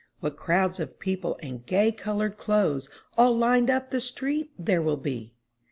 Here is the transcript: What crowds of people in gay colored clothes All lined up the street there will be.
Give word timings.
What 0.19 0.35
crowds 0.35 0.79
of 0.79 0.97
people 0.97 1.35
in 1.43 1.59
gay 1.59 1.91
colored 1.91 2.35
clothes 2.35 2.89
All 3.19 3.37
lined 3.37 3.69
up 3.69 3.91
the 3.91 4.01
street 4.01 4.49
there 4.57 4.81
will 4.81 4.97
be. 4.97 5.35